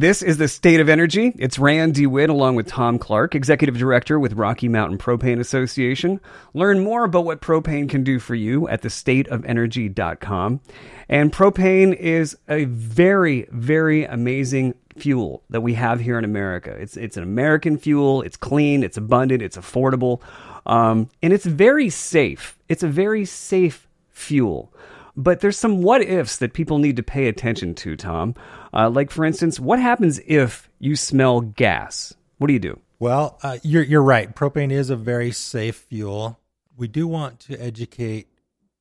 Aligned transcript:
This 0.00 0.22
is 0.22 0.36
the 0.36 0.46
State 0.46 0.78
of 0.78 0.88
Energy. 0.88 1.32
It's 1.40 1.58
Rand 1.58 1.96
DeWitt 1.96 2.30
along 2.30 2.54
with 2.54 2.68
Tom 2.68 3.00
Clark, 3.00 3.34
Executive 3.34 3.76
Director 3.76 4.16
with 4.20 4.34
Rocky 4.34 4.68
Mountain 4.68 4.98
Propane 4.98 5.40
Association. 5.40 6.20
Learn 6.54 6.78
more 6.78 7.02
about 7.02 7.24
what 7.24 7.40
propane 7.40 7.88
can 7.90 8.04
do 8.04 8.20
for 8.20 8.36
you 8.36 8.68
at 8.68 8.82
thestateofenergy.com. 8.82 10.60
And 11.08 11.32
propane 11.32 11.96
is 11.96 12.36
a 12.48 12.66
very, 12.66 13.48
very 13.50 14.04
amazing 14.04 14.74
fuel 14.96 15.42
that 15.50 15.62
we 15.62 15.74
have 15.74 15.98
here 15.98 16.16
in 16.16 16.24
America. 16.24 16.70
It's 16.70 16.96
it's 16.96 17.16
an 17.16 17.24
American 17.24 17.76
fuel. 17.76 18.22
It's 18.22 18.36
clean. 18.36 18.84
It's 18.84 18.96
abundant. 18.96 19.42
It's 19.42 19.56
affordable, 19.56 20.20
um, 20.64 21.10
and 21.24 21.32
it's 21.32 21.44
very 21.44 21.90
safe. 21.90 22.56
It's 22.68 22.84
a 22.84 22.88
very 22.88 23.24
safe 23.24 23.88
fuel. 24.12 24.72
But 25.18 25.40
there's 25.40 25.58
some 25.58 25.82
what 25.82 26.00
ifs 26.00 26.36
that 26.36 26.52
people 26.52 26.78
need 26.78 26.94
to 26.94 27.02
pay 27.02 27.26
attention 27.26 27.74
to, 27.74 27.96
Tom. 27.96 28.36
Uh, 28.72 28.88
like, 28.88 29.10
for 29.10 29.24
instance, 29.24 29.58
what 29.58 29.80
happens 29.80 30.20
if 30.24 30.70
you 30.78 30.94
smell 30.94 31.40
gas? 31.40 32.14
What 32.38 32.46
do 32.46 32.52
you 32.52 32.60
do? 32.60 32.78
Well, 33.00 33.36
uh, 33.42 33.58
you're 33.64 33.82
you're 33.82 34.02
right. 34.02 34.32
Propane 34.32 34.70
is 34.70 34.90
a 34.90 34.96
very 34.96 35.32
safe 35.32 35.74
fuel. 35.74 36.38
We 36.76 36.86
do 36.86 37.08
want 37.08 37.40
to 37.40 37.60
educate 37.60 38.28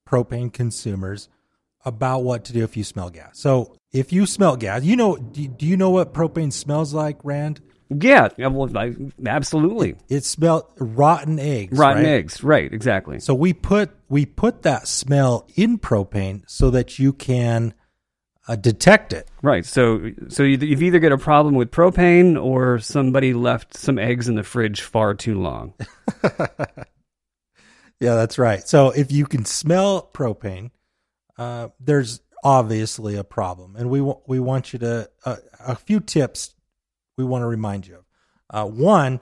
propane 0.08 0.53
consumers 0.53 1.27
about 1.84 2.20
what 2.20 2.45
to 2.45 2.53
do 2.53 2.63
if 2.63 2.77
you 2.77 2.83
smell 2.83 3.09
gas. 3.09 3.39
So, 3.39 3.75
if 3.91 4.13
you 4.13 4.27
smell 4.27 4.58
gas, 4.58 4.83
you 4.83 4.95
know, 4.95 5.17
do, 5.17 5.47
do 5.47 5.66
you 5.66 5.75
know 5.75 5.89
what 5.89 6.13
propane 6.13 6.53
smells 6.53 6.94
like, 6.94 7.17
Rand? 7.23 7.61
Yeah, 7.89 8.29
well, 8.37 8.77
I, 8.77 8.93
absolutely. 9.25 9.95
It, 10.09 10.25
smelled 10.25 10.65
rotten 10.77 11.39
eggs. 11.39 11.77
Rotten 11.77 12.03
right? 12.03 12.09
eggs, 12.09 12.43
right? 12.43 12.71
Exactly. 12.71 13.19
So 13.19 13.33
we 13.33 13.53
put 13.53 13.91
we 14.09 14.25
put 14.25 14.63
that 14.63 14.87
smell 14.87 15.47
in 15.55 15.77
propane 15.79 16.43
so 16.47 16.69
that 16.71 16.99
you 16.99 17.13
can 17.13 17.73
uh, 18.47 18.55
detect 18.55 19.13
it. 19.13 19.29
Right. 19.41 19.65
So 19.65 20.11
so 20.27 20.43
you, 20.43 20.57
you've 20.57 20.83
either 20.83 20.99
got 20.99 21.11
a 21.13 21.17
problem 21.17 21.55
with 21.55 21.71
propane 21.71 22.41
or 22.41 22.79
somebody 22.79 23.33
left 23.33 23.75
some 23.75 23.97
eggs 23.97 24.27
in 24.27 24.35
the 24.35 24.43
fridge 24.43 24.81
far 24.81 25.13
too 25.13 25.39
long. 25.39 25.73
yeah, 27.99 28.16
that's 28.16 28.38
right. 28.38 28.67
So 28.67 28.89
if 28.89 29.11
you 29.11 29.25
can 29.25 29.45
smell 29.45 30.09
propane, 30.13 30.72
uh, 31.38 31.69
there's 31.79 32.22
obviously 32.44 33.16
a 33.16 33.23
problem, 33.23 33.75
and 33.77 33.89
we 33.89 33.99
w- 33.99 34.19
we 34.27 34.39
want 34.39 34.73
you 34.73 34.79
to 34.79 35.09
uh, 35.25 35.38
a 35.59 35.75
few 35.75 35.99
tips 35.99 36.53
we 37.17 37.23
want 37.23 37.41
to 37.41 37.47
remind 37.47 37.87
you 37.87 37.95
of. 37.95 38.05
Uh, 38.49 38.69
one, 38.69 39.19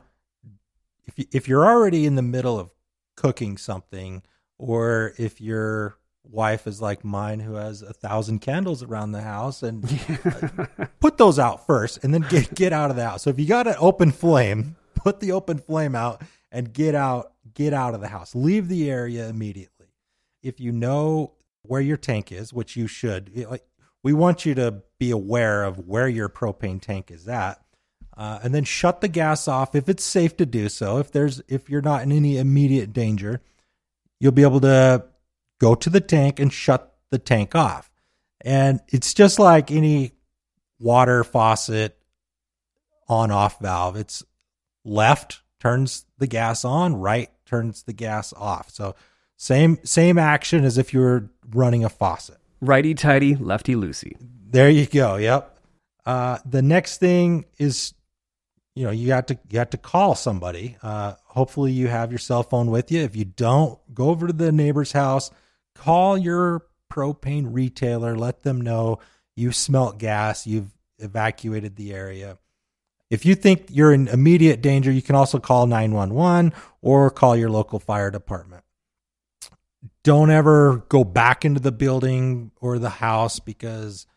if 1.06 1.18
you, 1.18 1.26
if 1.32 1.48
you're 1.48 1.66
already 1.66 2.06
in 2.06 2.16
the 2.16 2.22
middle 2.22 2.60
of 2.60 2.70
cooking 3.16 3.58
something, 3.58 4.22
or 4.58 5.14
if 5.18 5.42
your 5.42 5.98
wife 6.24 6.68
is 6.68 6.82
like 6.82 7.04
mine 7.04 7.40
who 7.40 7.56
has 7.56 7.82
a 7.82 7.94
thousand 7.94 8.40
candles 8.40 8.84
around 8.84 9.12
the 9.12 9.22
house, 9.22 9.64
and 9.64 9.84
uh, 10.26 10.86
put 11.00 11.18
those 11.18 11.40
out 11.40 11.66
first, 11.66 12.04
and 12.04 12.14
then 12.14 12.26
get 12.30 12.54
get 12.54 12.74
out 12.74 12.90
of 12.90 12.96
the 12.96 13.06
house. 13.06 13.24
So 13.24 13.30
if 13.30 13.40
you 13.40 13.48
got 13.48 13.68
an 13.68 13.76
open 13.80 14.12
flame, 14.12 14.76
put 14.94 15.20
the 15.20 15.32
open 15.32 15.58
flame 15.58 15.96
out 15.96 16.22
and 16.52 16.72
get 16.72 16.96
out 16.96 17.34
get 17.54 17.74
out 17.74 17.96
of 17.96 18.02
the 18.02 18.10
house. 18.10 18.36
Leave 18.36 18.68
the 18.68 18.90
area 18.90 19.28
immediately. 19.28 19.88
If 20.44 20.60
you 20.60 20.72
know 20.72 21.34
where 21.64 21.82
your 21.82 21.98
tank 21.98 22.32
is, 22.32 22.54
which 22.54 22.76
you 22.76 22.86
should, 22.86 23.32
like 23.50 23.66
we 24.04 24.14
want 24.14 24.46
you 24.46 24.54
to 24.56 24.84
be 25.00 25.10
aware 25.10 25.64
of 25.64 25.88
where 25.88 26.08
your 26.08 26.30
propane 26.30 26.80
tank 26.80 27.10
is 27.10 27.28
at 27.28 27.65
uh, 28.18 28.40
and 28.44 28.54
then 28.54 28.64
shut 28.64 29.02
the 29.02 29.08
gas 29.08 29.48
off 29.48 29.76
if 29.76 29.90
it's 29.90 30.04
safe 30.04 30.38
to 30.38 30.46
do 30.46 30.70
so. 30.70 30.98
If 30.98 31.12
there's 31.12 31.42
if 31.48 31.70
you're 31.70 31.82
not 31.82 32.04
in 32.04 32.12
any 32.12 32.38
immediate 32.38 32.94
danger, 32.94 33.42
you'll 34.20 34.32
be 34.32 34.44
able 34.44 34.62
to 34.62 35.06
go 35.60 35.76
to 35.76 35.90
the 35.90 36.02
tank 36.02 36.40
and 36.40 36.52
shut 36.52 36.96
the 37.12 37.20
tank 37.20 37.56
off. 37.56 37.90
And 38.42 38.80
it's 38.90 39.14
just 39.14 39.40
like 39.40 39.72
any 39.72 40.12
water 40.80 41.24
faucet 41.24 41.98
on 43.08 43.32
off 43.32 43.60
valve. 43.60 43.96
It's 43.96 44.24
left 44.84 45.42
turns 45.60 46.06
the 46.18 46.28
gas 46.28 46.64
on, 46.64 46.96
right 46.96 47.30
turns 47.46 47.84
the 47.84 47.94
gas 47.94 48.34
off. 48.34 48.70
So 48.70 48.96
same 49.38 49.80
same 49.84 50.18
action 50.18 50.64
as 50.64 50.78
if 50.78 50.94
you 50.94 51.02
were 51.02 51.30
running 51.50 51.84
a 51.84 51.90
faucet. 51.90 52.38
Righty 52.62 52.94
tighty, 52.94 53.36
lefty 53.36 53.76
loosey. 53.76 54.16
There 54.20 54.70
you 54.70 54.86
go. 54.86 55.18
Yep. 55.18 55.60
Uh, 56.06 56.38
the 56.46 56.62
next 56.62 57.00
thing 57.00 57.46
is 57.58 57.94
you 58.76 58.84
know 58.84 58.92
you 58.92 59.08
got 59.08 59.28
to 59.28 59.40
you 59.50 59.54
got 59.54 59.72
to 59.72 59.78
call 59.78 60.16
somebody. 60.16 60.78
Uh, 60.84 61.14
hopefully 61.24 61.72
you 61.72 61.88
have 61.88 62.12
your 62.12 62.20
cell 62.20 62.44
phone 62.44 62.72
with 62.72 62.92
you. 62.92 63.02
If 63.02 63.16
you 63.16 63.26
don't 63.26 63.80
go 63.94 64.10
over 64.10 64.28
to 64.28 64.34
the 64.34 64.52
neighbor's 64.52 64.92
house 64.92 65.32
call 65.76 66.18
your 66.18 66.66
propane 66.92 67.48
retailer 67.52 68.16
let 68.16 68.44
them 68.44 68.62
know 68.62 69.00
you 69.36 69.52
smelt 69.52 70.00
gas 70.00 70.48
you've 70.48 70.74
evacuated 70.98 71.76
the 71.76 71.94
area. 71.94 72.38
If 73.12 73.26
you 73.26 73.36
think 73.36 73.68
you're 73.70 73.94
in 73.94 74.08
immediate 74.08 74.62
danger 74.62 74.92
you 74.92 75.02
can 75.02 75.16
also 75.16 75.40
call 75.40 75.68
911 75.68 76.54
or 76.82 77.12
call 77.12 77.36
your 77.36 77.50
local 77.50 77.80
fire 77.80 78.10
department. 78.10 78.64
Don't 80.04 80.32
ever 80.32 80.86
go 80.90 81.04
back 81.04 81.46
into 81.46 81.60
the 81.60 81.72
building 81.72 82.52
or 82.62 82.80
the 82.80 82.90
house 82.90 83.40
because 83.40 84.08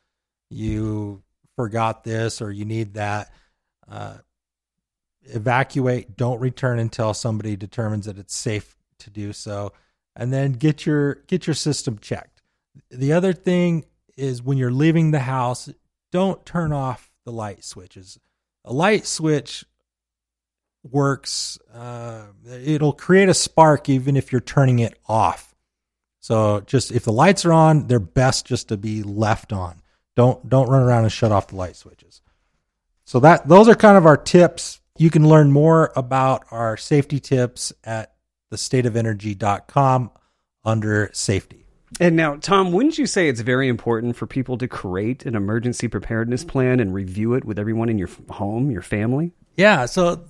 you 0.51 1.23
forgot 1.57 2.05
this 2.05 2.41
or 2.41 2.53
you 2.53 2.65
need 2.65 2.95
that. 2.95 3.33
Uh, 3.91 4.19
evacuate, 5.29 6.17
don't 6.17 6.41
return 6.41 6.79
until 6.79 7.15
somebody 7.15 7.57
determines 7.57 8.07
that 8.07 8.19
it's 8.19 8.35
safe 8.35 8.77
to 9.01 9.11
do 9.11 9.33
so, 9.33 9.73
and 10.17 10.33
then 10.33 10.53
get 10.53 10.87
your 10.87 11.15
get 11.27 11.47
your 11.47 11.55
system 11.55 11.99
checked. 11.99 12.43
The 12.91 13.13
other 13.13 13.33
thing 13.33 13.85
is 14.17 14.43
when 14.43 14.59
you're 14.59 14.73
leaving 14.73 15.11
the 15.11 15.21
house, 15.21 15.69
don't 16.11 16.45
turn 16.45 16.73
off 16.73 17.11
the 17.25 17.33
light 17.33 17.65
switches. 17.65 18.19
A 18.65 18.73
light 18.73 19.07
switch 19.07 19.65
works 20.91 21.59
uh, 21.75 22.25
it'll 22.65 22.93
create 22.93 23.29
a 23.29 23.35
spark 23.35 23.89
even 23.89 24.17
if 24.17 24.33
you're 24.33 24.41
turning 24.41 24.79
it 24.79 24.99
off. 25.07 25.55
So 26.21 26.61
just 26.61 26.91
if 26.93 27.05
the 27.05 27.13
lights 27.13 27.45
are 27.45 27.53
on, 27.53 27.87
they're 27.87 27.99
best 27.99 28.47
just 28.47 28.69
to 28.69 28.77
be 28.77 29.03
left 29.03 29.53
on. 29.53 29.83
Don't 30.17 30.49
don't 30.49 30.69
run 30.69 30.83
around 30.83 31.05
and 31.05 31.13
shut 31.13 31.33
off 31.33 31.49
the 31.49 31.57
light 31.57 31.77
switches. 31.77 32.23
So 33.05 33.21
that 33.21 33.49
those 33.49 33.69
are 33.69 33.75
kind 33.75 33.97
of 33.97 34.05
our 34.05 34.17
tips 34.17 34.81
you 34.99 35.11
can 35.11 35.27
learn 35.27 35.53
more 35.53 35.93
about 35.97 36.45
our 36.51 36.77
safety 36.77 37.21
tips 37.21 37.73
at 37.85 38.15
thestateofenergy.com 38.53 40.11
under 40.65 41.11
safety. 41.13 41.65
And 42.01 42.17
now, 42.17 42.37
Tom, 42.37 42.73
wouldn't 42.73 42.99
you 42.99 43.07
say 43.07 43.29
it's 43.29 43.41
very 43.41 43.69
important 43.69 44.17
for 44.17 44.27
people 44.27 44.59
to 44.59 44.69
create 44.69 45.25
an 45.25 45.35
emergency 45.35 45.89
preparedness 45.89 46.45
plan 46.45 46.81
and 46.81 46.93
review 46.93 47.35
it 47.35 47.45
with 47.45 47.59
everyone 47.59 47.89
in 47.89 47.99
your 47.99 48.11
home, 48.29 48.71
your 48.71 48.83
family? 48.83 49.33
Yeah. 49.57 49.87
So 49.87 50.25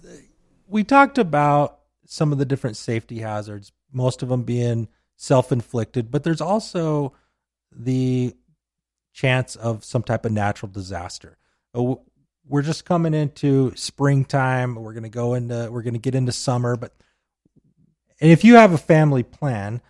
we 0.68 0.84
talked 0.84 1.18
about 1.18 1.80
some 2.06 2.30
of 2.30 2.38
the 2.38 2.44
different 2.44 2.76
safety 2.76 3.18
hazards, 3.18 3.72
most 3.92 4.22
of 4.22 4.28
them 4.28 4.44
being 4.44 4.88
self 5.16 5.50
inflicted, 5.50 6.10
but 6.10 6.22
there's 6.22 6.40
also 6.40 7.12
the 7.72 8.34
chance 9.12 9.56
of 9.56 9.84
some 9.84 10.02
type 10.02 10.24
of 10.24 10.32
natural 10.32 10.70
disaster. 10.70 11.36
Uh, 11.74 11.96
We're 12.48 12.62
just 12.62 12.84
coming 12.84 13.14
into 13.14 13.72
springtime. 13.76 14.74
We're 14.74 14.92
going 14.92 15.02
to 15.04 15.08
go 15.08 15.34
into 15.34 15.68
we're 15.70 15.82
going 15.82 15.94
to 15.94 16.00
get 16.00 16.14
into 16.14 16.32
summer, 16.32 16.76
but 16.76 16.92
and 18.20 18.30
if 18.30 18.44
you 18.44 18.56
have 18.56 18.72
a 18.72 18.78
family 18.78 19.22
plan, 19.22 19.80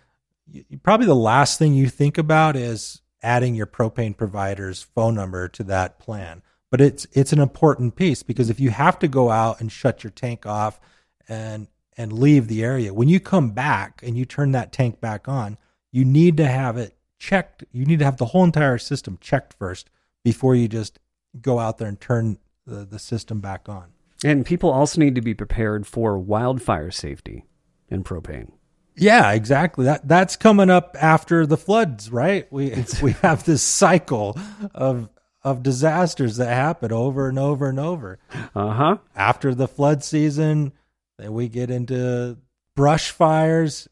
you, 0.47 0.63
probably 0.83 1.07
the 1.07 1.15
last 1.15 1.57
thing 1.57 1.73
you 1.73 1.87
think 1.89 2.17
about 2.17 2.55
is 2.55 3.01
adding 3.21 3.55
your 3.55 3.67
propane 3.67 4.15
provider's 4.15 4.81
phone 4.81 5.15
number 5.15 5.47
to 5.49 5.63
that 5.63 5.99
plan. 5.99 6.41
But 6.71 6.81
it's 6.81 7.07
it's 7.13 7.33
an 7.33 7.39
important 7.39 7.95
piece 7.95 8.23
because 8.23 8.49
if 8.49 8.59
you 8.59 8.69
have 8.69 8.99
to 8.99 9.07
go 9.07 9.31
out 9.31 9.59
and 9.59 9.71
shut 9.71 10.03
your 10.03 10.11
tank 10.11 10.45
off 10.45 10.79
and 11.27 11.67
and 11.97 12.13
leave 12.13 12.47
the 12.47 12.63
area, 12.63 12.93
when 12.93 13.09
you 13.09 13.19
come 13.19 13.51
back 13.51 14.01
and 14.03 14.17
you 14.17 14.25
turn 14.25 14.51
that 14.51 14.71
tank 14.71 15.01
back 15.01 15.27
on, 15.27 15.57
you 15.91 16.05
need 16.05 16.37
to 16.37 16.45
have 16.45 16.77
it 16.77 16.95
checked. 17.17 17.63
You 17.71 17.85
need 17.85 17.99
to 17.99 18.05
have 18.05 18.17
the 18.17 18.25
whole 18.25 18.43
entire 18.43 18.77
system 18.77 19.17
checked 19.19 19.53
first 19.53 19.89
before 20.23 20.55
you 20.55 20.67
just 20.67 20.99
go 21.41 21.59
out 21.59 21.77
there 21.77 21.87
and 21.87 21.99
turn 21.99 22.37
the, 22.69 22.85
the 22.85 22.99
system 22.99 23.39
back 23.39 23.67
on. 23.67 23.87
And 24.23 24.45
people 24.45 24.69
also 24.69 24.99
need 24.99 25.15
to 25.15 25.21
be 25.21 25.33
prepared 25.33 25.87
for 25.87 26.17
wildfire 26.17 26.91
safety 26.91 27.45
in 27.89 28.03
propane. 28.03 28.51
Yeah, 28.95 29.31
exactly. 29.31 29.85
That 29.85 30.07
that's 30.07 30.35
coming 30.35 30.69
up 30.69 30.97
after 30.99 31.45
the 31.45 31.55
floods, 31.55 32.11
right? 32.11 32.51
We 32.51 32.83
we 33.01 33.13
have 33.13 33.45
this 33.45 33.63
cycle 33.63 34.37
of 34.73 35.09
of 35.41 35.63
disasters 35.63 36.35
that 36.37 36.53
happen 36.53 36.91
over 36.91 37.29
and 37.29 37.39
over 37.39 37.69
and 37.69 37.79
over. 37.79 38.19
Uh-huh. 38.53 38.97
After 39.15 39.55
the 39.55 39.69
flood 39.69 40.03
season, 40.03 40.73
then 41.17 41.33
we 41.33 41.47
get 41.47 41.69
into 41.69 42.37
brush 42.75 43.11
fires. 43.11 43.87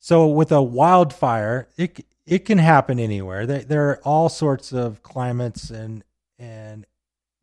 So 0.00 0.26
with 0.26 0.50
a 0.50 0.62
wildfire, 0.62 1.68
it 1.76 2.04
it 2.26 2.44
can 2.44 2.58
happen 2.58 2.98
anywhere. 2.98 3.46
There, 3.46 3.62
there 3.62 3.88
are 3.90 4.00
all 4.04 4.28
sorts 4.28 4.72
of 4.72 5.02
climates 5.02 5.70
and 5.70 6.02
and 6.38 6.84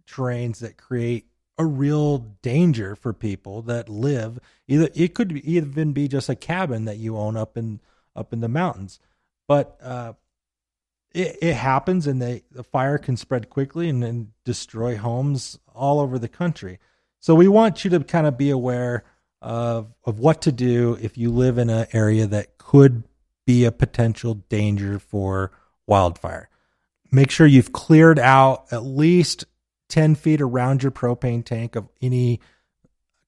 terrains 0.10 0.60
that 0.60 0.78
create 0.78 1.28
a 1.58 1.66
real 1.66 2.18
danger 2.42 2.96
for 2.96 3.14
people 3.14 3.62
that 3.62 3.88
live 3.88 4.40
either 4.68 4.90
it 4.94 5.14
could 5.14 5.32
even 5.38 5.94
be 5.94 6.08
just 6.08 6.30
a 6.30 6.36
cabin 6.36 6.86
that 6.86 6.98
you 6.98 7.18
own 7.18 7.38
up 7.38 7.58
in 7.58 7.80
up 8.16 8.34
in 8.34 8.42
the 8.42 8.50
mountains 8.50 9.00
but 9.48 9.78
uh, 9.82 10.14
it, 11.16 11.38
it 11.42 11.54
happens 11.56 12.06
and 12.06 12.22
they 12.22 12.44
the 12.52 12.64
fire 12.64 12.98
can 12.98 13.18
spread 13.18 13.50
quickly 13.50 13.90
and 13.90 14.04
then 14.04 14.34
destroy 14.44 14.98
homes 14.98 15.58
all 15.74 16.00
over 16.00 16.20
the 16.20 16.28
country. 16.28 16.80
So 17.20 17.34
we 17.34 17.48
want 17.48 17.84
you 17.84 17.90
to 17.92 18.02
kind 18.02 18.28
of 18.28 18.38
be 18.38 18.50
aware 18.50 19.04
of 19.42 19.94
of 20.04 20.20
what 20.20 20.42
to 20.44 20.52
do 20.52 20.98
if 21.02 21.18
you 21.18 21.32
live 21.32 21.58
in 21.58 21.70
an 21.70 21.88
area 21.94 22.28
that 22.28 22.58
could 22.58 23.04
be 23.46 23.64
a 23.64 23.72
potential 23.72 24.36
danger 24.50 25.00
for 25.00 25.52
wildfire. 25.88 26.50
Make 27.12 27.32
sure 27.32 27.48
you've 27.48 27.72
cleared 27.72 28.20
out 28.20 28.66
at 28.72 28.84
least 28.84 29.46
10 29.90 30.16
feet 30.16 30.42
around 30.42 30.84
your 30.84 30.92
propane 30.92 31.44
tank 31.44 31.76
of 31.76 31.90
any 32.02 32.40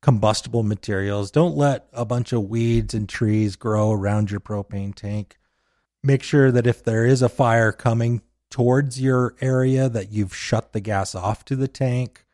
combustible 0.02 0.64
materials. 0.64 1.32
Don't 1.32 1.56
let 1.56 1.88
a 1.94 2.06
bunch 2.06 2.34
of 2.34 2.50
weeds 2.50 2.94
and 2.94 3.08
trees 3.08 3.56
grow 3.56 3.92
around 3.92 4.32
your 4.32 4.40
propane 4.40 4.94
tank. 4.94 5.38
Make 6.04 6.24
sure 6.24 6.52
that 6.52 6.68
if 6.68 6.84
there 6.84 7.06
is 7.06 7.22
a 7.22 7.30
fire 7.30 7.72
coming 7.72 8.22
towards 8.50 9.02
your 9.02 9.36
area 9.42 9.90
that 9.90 10.12
you've 10.12 10.36
shut 10.36 10.74
the 10.74 10.80
gas 10.80 11.16
off 11.16 11.44
to 11.46 11.56
the 11.56 11.68
tank. 11.68 12.26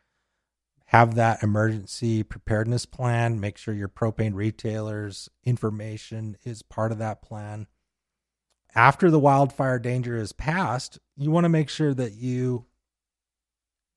Have 0.86 1.14
that 1.16 1.42
emergency 1.42 2.22
preparedness 2.22 2.86
plan. 2.86 3.40
Make 3.40 3.58
sure 3.58 3.74
your 3.74 3.88
propane 3.88 4.34
retailers 4.34 5.28
information 5.44 6.36
is 6.44 6.62
part 6.62 6.92
of 6.92 6.98
that 6.98 7.22
plan. 7.22 7.66
After 8.76 9.10
the 9.10 9.18
wildfire 9.18 9.78
danger 9.78 10.16
is 10.16 10.32
passed 10.32 10.98
you 11.16 11.30
want 11.30 11.44
to 11.44 11.48
make 11.48 11.68
sure 11.68 11.94
that 11.94 12.14
you 12.14 12.66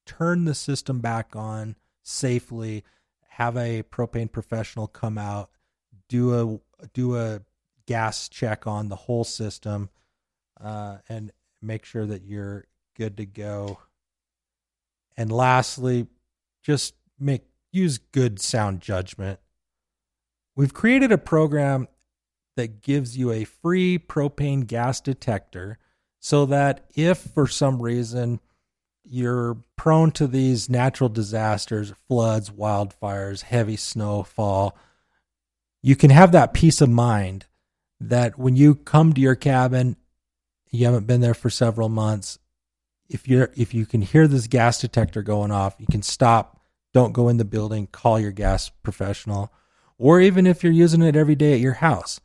turn 0.07 0.45
the 0.45 0.55
system 0.55 0.99
back 0.99 1.35
on 1.35 1.75
safely 2.01 2.83
have 3.27 3.55
a 3.57 3.83
propane 3.83 4.31
professional 4.31 4.87
come 4.87 5.17
out 5.17 5.51
do 6.09 6.33
a 6.33 6.87
do 6.93 7.17
a 7.17 7.41
gas 7.85 8.29
check 8.29 8.67
on 8.67 8.89
the 8.89 8.95
whole 8.95 9.23
system 9.23 9.89
uh, 10.61 10.97
and 11.09 11.31
make 11.61 11.85
sure 11.85 12.05
that 12.05 12.23
you're 12.23 12.65
good 12.95 13.17
to 13.17 13.25
go. 13.25 13.79
And 15.15 15.31
lastly, 15.31 16.07
just 16.63 16.95
make 17.19 17.45
use 17.71 17.97
good 17.97 18.39
sound 18.39 18.81
judgment. 18.81 19.39
We've 20.55 20.73
created 20.73 21.11
a 21.11 21.17
program 21.17 21.87
that 22.55 22.81
gives 22.81 23.17
you 23.17 23.31
a 23.31 23.43
free 23.43 23.99
propane 23.99 24.65
gas 24.65 24.99
detector 24.99 25.77
so 26.19 26.45
that 26.47 26.85
if 26.95 27.17
for 27.19 27.47
some 27.47 27.81
reason 27.81 28.39
you're 29.09 29.57
prone 29.75 30.11
to 30.11 30.27
these 30.27 30.69
natural 30.69 31.09
disasters, 31.09 31.93
floods, 32.07 32.49
wildfires, 32.49 33.41
heavy 33.41 33.75
snowfall, 33.75 34.77
you 35.81 35.95
can 35.95 36.09
have 36.09 36.31
that 36.31 36.53
peace 36.53 36.81
of 36.81 36.89
mind 36.89 37.45
that 37.99 38.37
when 38.37 38.55
you 38.55 38.75
come 38.75 39.13
to 39.13 39.21
your 39.21 39.35
cabin, 39.35 39.95
you 40.69 40.85
haven't 40.85 41.07
been 41.07 41.21
there 41.21 41.33
for 41.33 41.49
several 41.49 41.89
months. 41.89 42.39
If 43.09 43.27
you're 43.27 43.51
if 43.55 43.73
you 43.73 43.85
can 43.85 44.01
hear 44.01 44.27
this 44.27 44.47
gas 44.47 44.81
detector 44.81 45.21
going 45.21 45.51
off, 45.51 45.75
you 45.79 45.87
can 45.87 46.01
stop. 46.01 46.61
Don't 46.93 47.13
go 47.13 47.29
in 47.29 47.37
the 47.37 47.45
building. 47.45 47.87
Call 47.87 48.19
your 48.19 48.31
gas 48.31 48.69
professional, 48.69 49.51
or 49.97 50.19
even 50.19 50.45
if 50.45 50.63
you're 50.63 50.73
using 50.73 51.01
it 51.01 51.15
every 51.15 51.35
day 51.35 51.53
at 51.53 51.59
your 51.59 51.73
house, 51.73 52.19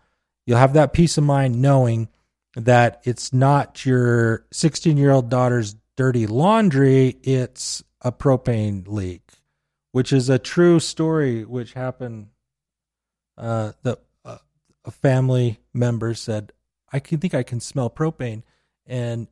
you'll 0.44 0.58
have 0.58 0.72
that 0.72 0.92
peace 0.92 1.16
of 1.16 1.24
mind 1.24 1.62
knowing 1.62 2.08
that 2.56 3.00
it's 3.04 3.32
not 3.32 3.86
your 3.86 4.44
16 4.50 4.96
year 4.96 5.10
old 5.10 5.30
daughter's 5.30 5.76
dirty 5.96 6.26
laundry. 6.26 7.16
It's 7.22 7.82
a 8.00 8.12
propane 8.12 8.86
leak, 8.86 9.32
which 9.92 10.12
is 10.12 10.28
a 10.28 10.38
true 10.38 10.80
story, 10.80 11.44
which 11.44 11.72
happened. 11.74 12.28
Uh, 13.38 13.72
that 13.82 13.98
a 14.84 14.90
family 14.90 15.58
member 15.72 16.14
said, 16.14 16.52
I 16.92 17.00
can 17.00 17.18
think 17.18 17.34
I 17.34 17.42
can 17.42 17.60
smell 17.60 17.90
propane. 17.90 18.42
And 18.86 19.28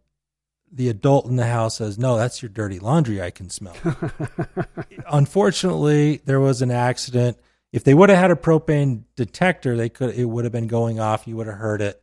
the 0.72 0.88
adult 0.88 1.26
in 1.26 1.36
the 1.36 1.46
house 1.46 1.78
says, 1.78 1.98
No, 1.98 2.16
that's 2.16 2.42
your 2.42 2.48
dirty 2.48 2.78
laundry 2.78 3.20
I 3.20 3.30
can 3.30 3.50
smell. 3.50 3.74
Unfortunately, 5.10 6.20
there 6.24 6.40
was 6.40 6.62
an 6.62 6.70
accident. 6.70 7.38
If 7.72 7.84
they 7.84 7.94
would 7.94 8.08
have 8.08 8.18
had 8.18 8.30
a 8.30 8.36
propane 8.36 9.04
detector, 9.16 9.76
they 9.76 9.88
could 9.88 10.14
it 10.14 10.24
would 10.24 10.44
have 10.44 10.52
been 10.52 10.68
going 10.68 11.00
off. 11.00 11.26
You 11.26 11.36
would 11.36 11.46
have 11.46 11.56
heard 11.56 11.82
it. 11.82 12.02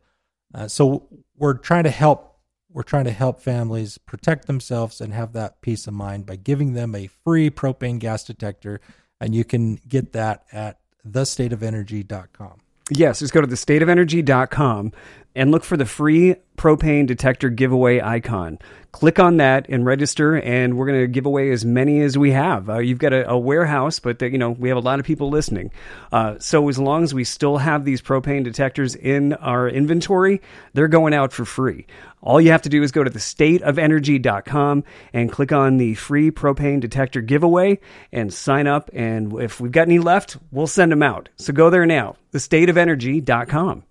Uh, 0.54 0.68
so 0.68 1.08
we're 1.36 1.54
trying 1.54 1.84
to 1.84 1.90
help. 1.90 2.27
We're 2.70 2.82
trying 2.82 3.04
to 3.04 3.10
help 3.10 3.40
families 3.40 3.98
protect 3.98 4.46
themselves 4.46 5.00
and 5.00 5.12
have 5.12 5.32
that 5.32 5.60
peace 5.62 5.86
of 5.86 5.94
mind 5.94 6.26
by 6.26 6.36
giving 6.36 6.74
them 6.74 6.94
a 6.94 7.06
free 7.06 7.50
propane 7.50 7.98
gas 7.98 8.24
detector, 8.24 8.80
and 9.20 9.34
you 9.34 9.44
can 9.44 9.76
get 9.88 10.12
that 10.12 10.44
at 10.52 10.78
thestateofenergy.com. 11.06 12.60
Yes, 12.90 13.18
just 13.20 13.34
go 13.34 13.40
to 13.40 13.46
thestateofenergy.com 13.46 14.92
and 15.38 15.52
look 15.52 15.62
for 15.62 15.76
the 15.76 15.86
free 15.86 16.34
propane 16.56 17.06
detector 17.06 17.48
giveaway 17.48 18.00
icon. 18.00 18.58
Click 18.90 19.20
on 19.20 19.36
that 19.36 19.66
and 19.68 19.86
register, 19.86 20.34
and 20.34 20.76
we're 20.76 20.86
going 20.86 21.00
to 21.00 21.06
give 21.06 21.26
away 21.26 21.52
as 21.52 21.64
many 21.64 22.00
as 22.00 22.18
we 22.18 22.32
have. 22.32 22.68
Uh, 22.68 22.78
you've 22.78 22.98
got 22.98 23.12
a, 23.12 23.30
a 23.30 23.38
warehouse, 23.38 24.00
but 24.00 24.18
the, 24.18 24.28
you 24.28 24.38
know 24.38 24.50
we 24.50 24.68
have 24.68 24.76
a 24.76 24.80
lot 24.80 24.98
of 24.98 25.06
people 25.06 25.30
listening. 25.30 25.70
Uh, 26.10 26.36
so 26.40 26.68
as 26.68 26.76
long 26.76 27.04
as 27.04 27.14
we 27.14 27.22
still 27.22 27.58
have 27.58 27.84
these 27.84 28.02
propane 28.02 28.42
detectors 28.42 28.96
in 28.96 29.34
our 29.34 29.68
inventory, 29.68 30.42
they're 30.74 30.88
going 30.88 31.14
out 31.14 31.32
for 31.32 31.44
free. 31.44 31.86
All 32.20 32.40
you 32.40 32.50
have 32.50 32.62
to 32.62 32.68
do 32.68 32.82
is 32.82 32.90
go 32.90 33.04
to 33.04 33.10
thestateofenergy.com 33.10 34.84
and 35.12 35.30
click 35.30 35.52
on 35.52 35.76
the 35.76 35.94
free 35.94 36.32
propane 36.32 36.80
detector 36.80 37.20
giveaway 37.20 37.78
and 38.10 38.34
sign 38.34 38.66
up. 38.66 38.90
And 38.92 39.40
if 39.40 39.60
we've 39.60 39.70
got 39.70 39.86
any 39.86 40.00
left, 40.00 40.36
we'll 40.50 40.66
send 40.66 40.90
them 40.90 41.04
out. 41.04 41.28
So 41.36 41.52
go 41.52 41.70
there 41.70 41.86
now, 41.86 42.16
thestateofenergy.com. 42.32 43.84